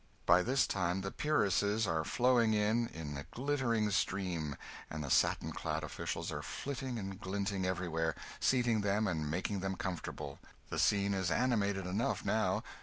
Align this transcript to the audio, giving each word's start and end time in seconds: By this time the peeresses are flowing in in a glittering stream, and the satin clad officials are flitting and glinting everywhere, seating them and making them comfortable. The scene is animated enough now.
By 0.25 0.41
this 0.41 0.65
time 0.65 1.01
the 1.01 1.11
peeresses 1.11 1.85
are 1.85 2.03
flowing 2.03 2.55
in 2.55 2.87
in 2.87 3.17
a 3.17 3.25
glittering 3.35 3.91
stream, 3.91 4.55
and 4.89 5.03
the 5.03 5.11
satin 5.11 5.51
clad 5.51 5.83
officials 5.83 6.31
are 6.31 6.41
flitting 6.41 6.97
and 6.97 7.21
glinting 7.21 7.67
everywhere, 7.67 8.15
seating 8.39 8.81
them 8.81 9.05
and 9.07 9.29
making 9.29 9.59
them 9.59 9.75
comfortable. 9.75 10.39
The 10.71 10.79
scene 10.79 11.13
is 11.13 11.29
animated 11.29 11.85
enough 11.85 12.25
now. 12.25 12.63